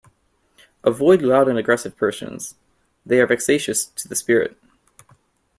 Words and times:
Avoid 0.83 1.21
loud 1.21 1.47
and 1.47 1.59
aggressive 1.59 1.95
persons; 1.95 2.55
they 3.05 3.21
are 3.21 3.27
vexatious 3.27 3.85
to 3.85 4.07
the 4.07 4.15
spirit. 4.15 4.57